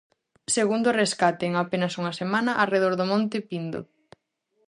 Segundo 0.57 0.89
rescate 1.01 1.43
en 1.49 1.53
apenas 1.63 1.93
unha 2.01 2.13
semana 2.21 2.51
arredor 2.63 2.93
do 2.99 3.05
Monte 3.11 3.37
Pindo. 3.49 3.81